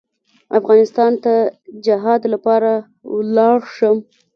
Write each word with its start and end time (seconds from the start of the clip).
افغانستان 0.59 1.11
ته 1.23 1.33
جهاد 1.85 2.21
لپاره 2.33 2.71
ولاړ 3.15 3.57
شم. 3.75 3.97